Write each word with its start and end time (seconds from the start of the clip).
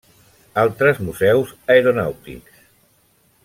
Altres 0.61 1.01
museus 1.09 1.53
aeronàutics. 1.75 2.61